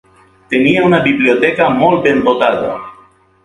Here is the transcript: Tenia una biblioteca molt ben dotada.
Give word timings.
Tenia 0.53 0.85
una 0.87 1.01
biblioteca 1.09 1.69
molt 1.77 2.03
ben 2.09 2.25
dotada. 2.31 2.77